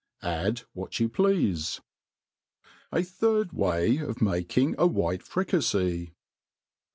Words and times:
Add 0.23 0.63
what 0.73 0.99
you 0.99 1.07
pleafe, 1.09 1.79
A 2.91 3.03
third 3.03 3.53
Way 3.53 3.97
of 3.97 4.19
making 4.19 4.73
a 4.79 4.87
White 4.87 5.21
Fricafey* 5.21 6.15